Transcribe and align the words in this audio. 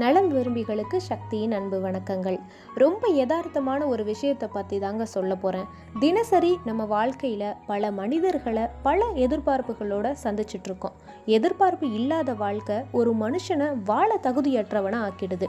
நலம் 0.00 0.28
விரும்பிகளுக்கு 0.34 0.96
சக்தியின் 0.96 1.52
அன்பு 1.52 1.80
வணக்கங்கள். 1.80 2.38
ரொம்ப 2.74 3.08
யதார்த்தமான 3.12 3.86
ஒரு 3.86 4.04
விஷயத்தை 4.04 4.48
பற்றி 4.52 4.78
தாங்க 4.78 5.04
சொல்ல 5.04 5.34
போகிறேன் 5.34 5.68
தினசரி 5.98 6.58
நம்ம 6.64 6.84
வாழ்க்கையில் 6.84 7.54
பல 7.66 7.90
மனிதர்களை 7.90 8.64
பல 8.82 9.06
எதிர்பார்ப்புகளோட 9.14 10.14
சந்திச்சிட்ருக்கோம் 10.24 10.98
எதிர்பார்ப்பு 11.26 11.92
இல்லாத 11.92 12.34
வாழ்க்கை 12.34 12.76
ஒரு 12.92 13.14
மனுஷனை 13.20 13.68
வாழ 13.84 14.18
தகுதியற்றவனை 14.22 15.00
ஆக்கிடுது. 15.08 15.48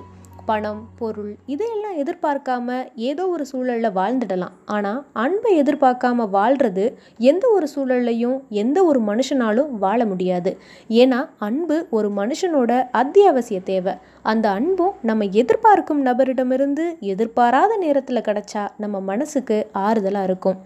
பணம் 0.50 0.82
பொருள் 1.00 1.32
இதையெல்லாம் 1.46 1.98
எதிர்பார்க்காம 2.02 2.76
ஏதோ 3.10 3.24
ஒரு 3.28 3.46
சூழலில் 3.46 3.96
வாழ்ந்துடலாம். 3.98 4.54
ஆனால் 4.76 5.00
அன்பை 5.24 5.52
எதிர்பார்க்காம 5.62 6.28
வாழ்கிறது 6.30 6.86
எந்த 7.32 7.46
ஒரு 7.50 7.68
சூழல்லையும் 7.76 8.38
எந்த 8.64 8.78
ஒரு 8.84 9.02
மனுஷனாலும் 9.10 9.72
வாழ 9.84 10.00
முடியாது. 10.06 10.54
ஏன்னா 11.02 11.20
அன்பு 11.48 11.78
ஒரு 11.90 12.10
மனுஷனோட 12.20 12.72
அத்தியாவசிய 13.02 13.60
தேவை. 13.72 13.96
அந்த 14.22 14.48
அன்பும் 14.50 14.96
நம்ம 15.02 15.26
எதிர்பார்க்கும் 15.44 16.06
நபரிடமிருந்து 16.06 16.88
எதிர்பாராத 17.14 17.78
நேரத்தில் 17.78 18.26
கிடச்சா 18.30 18.66
நம்ம 18.78 19.00
மனசுக்கு 19.12 19.60
ஆறுதலாக 19.88 20.30
இருக்கும். 20.32 20.60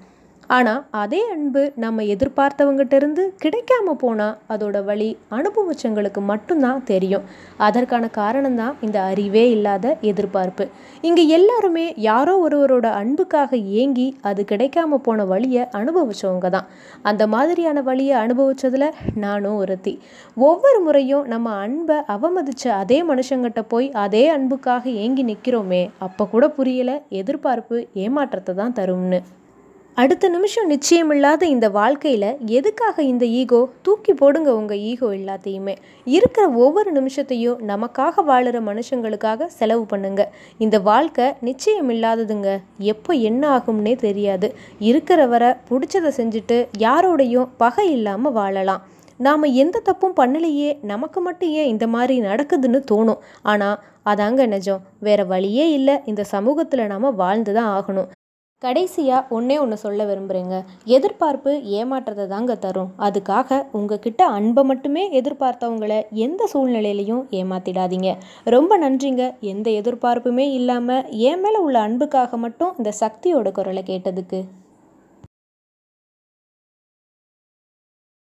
ஆனால் 0.56 0.80
அதே 1.02 1.20
அன்பு 1.34 1.62
நம்ம 1.84 2.04
எதிர்பார்த்தவங்ககிட்ட 2.14 2.96
இருந்து 3.02 3.24
கிடைக்காம 3.44 3.94
போனால் 4.04 4.36
அதோட 4.54 4.78
வழி 4.90 5.08
அனுபவிச்சவங்களுக்கு 5.38 6.22
மட்டும்தான் 6.32 6.82
தெரியும். 6.92 7.26
அதற்கான 7.68 8.06
காரணம் 8.20 8.58
தான் 8.62 8.74
இந்த 8.86 8.98
அறிவே 9.12 9.44
இல்லாத 9.56 9.96
எதிர்பார்ப்பு. 10.12 10.66
இங்கே 11.08 11.24
எல்லாருமே 11.38 11.86
யாரோ 12.10 12.34
ஒருவரோட 12.46 12.88
அன்புக்காக 13.02 13.60
ஏங்கி 13.82 14.08
அது 14.30 14.44
கிடைக்காம 14.52 15.00
போன 15.08 15.26
வழியை 15.34 15.64
அனுபவிச்சவங்க 15.80 16.50
தான் 16.58 16.70
அந்த 17.12 17.24
மாதிரியான 17.36 17.82
வழியை 17.90 18.16
அனுபவிச்சதில் 18.26 18.88
நானும் 19.26 19.60
ஒருத்தி. 19.64 19.94
ஒவ்வொரு 20.38 20.80
முறையும் 20.88 21.28
நம்ம 21.34 21.58
அன்பை 21.66 22.00
அவமதிச்ச 22.16 22.66
அதே 22.82 23.02
மனுஷங்கிட்ட 23.12 23.64
போய் 23.74 23.90
அதே 24.06 24.26
அன்புக்காக 24.38 24.84
ஏங்கி 25.04 25.26
நிற்கிறோமே 25.32 25.84
அப்போ 26.08 26.26
கூட 26.34 26.48
புரியலை 26.58 26.98
எதிர்பார்ப்பு 27.22 27.78
ஏமாற்றத்தை 28.06 28.56
தான் 28.62 28.78
தரும்னு. 28.80 29.22
அடுத்த 29.98 30.30
நிமிஷம் 30.30 30.70
நிச்சயமில்லாத 30.72 31.44
இந்த 31.44 31.70
வாழ்க்கையில் 31.70 32.38
எதுக்காக 32.46 33.04
இந்த 33.04 33.26
ஈகோ? 33.26 33.60
தூக்கி 33.82 34.14
போடுங்க 34.14 34.50
உங்கள் 34.56 34.78
ஈகோ 34.78 35.08
எல்லாத்தையுமே. 35.12 35.76
இருக்கிற 36.08 36.50
ஒவ்வொரு 36.50 36.92
நிமிஷத்தையும் 36.92 37.58
நமக்காக 37.62 38.24
வாழுற 38.28 38.60
மனுஷங்களுக்காக 38.62 39.46
செலவு 39.46 39.86
பண்ணுங்க. 39.86 40.24
இந்த 40.58 40.80
வாழ்க்கை 40.80 41.34
நிச்சயம் 41.40 41.90
இல்லாததுங்க 41.90 42.60
எப்போ 42.78 43.14
என்ன 43.14 43.44
ஆகும்னே 43.58 43.96
தெரியாது. 43.96 44.50
இருக்கிற 44.80 45.28
வரை 45.28 45.50
பிடிச்சதை 45.70 46.12
செஞ்சுட்டு 46.20 46.58
யாரோடையும் 46.78 47.52
பகை 47.58 47.92
இல்லாமல் 47.92 48.32
வாழலாம். 48.32 48.82
நாம் 49.20 49.44
எந்த 49.64 49.80
தப்பும் 49.80 50.16
பண்ணலையே. 50.16 50.72
நமக்கு 50.84 51.22
மட்டும் 51.22 51.50
ஏன் 51.50 51.66
இந்த 51.66 51.88
மாதிரி 51.88 52.22
நடக்குதுன்னு 52.22 52.82
தோணும். 52.92 53.22
ஆனால் 53.42 53.78
அதாங்க 54.06 54.48
நிஜம். 54.48 54.82
வேற 55.00 55.24
வழியே 55.24 55.72
இல்லை. 55.72 55.98
இந்த 56.06 56.24
சமூகத்தில் 56.24 56.88
நாம் 56.88 57.16
வாழ்ந்து 57.16 57.54
தான் 57.54 57.72
ஆகணும். 57.78 58.10
கடைசியாக 58.62 59.36
ஒன்றே 59.36 59.58
ஒன்று 59.58 59.78
சொல்ல 59.78 60.06
விரும்புகிறேங்க 60.06 60.64
எதிர்பார்ப்பு 60.86 61.64
ஏமாற்றத்தை 61.64 62.28
தாங்க 62.28 62.56
தரும். 62.56 62.92
அதுக்காக 63.00 63.66
உங்ககிட்ட 63.72 64.26
அன்பை 64.26 64.64
மட்டுமே 64.64 65.22
எதிர்பார்த்தவங்கள 65.22 66.02
எந்த 66.10 66.50
சூழ்நிலையிலையும் 66.54 67.24
ஏமாத்திடாதீங்க. 67.32 68.12
ரொம்ப 68.44 68.80
நன்றிங்க. 68.80 69.24
எந்த 69.40 69.70
எதிர்பார்ப்புமே 69.72 70.48
இல்லாமல் 70.52 71.10
என் 71.10 71.42
மேலே 71.42 71.58
உள்ள 71.58 71.80
அன்புக்காக 71.80 72.38
மட்டும் 72.38 72.74
இந்த 72.78 72.94
சக்தியோட 73.00 73.52
குரலை 73.52 73.84
கேட்டதுக்கு. 73.88 74.42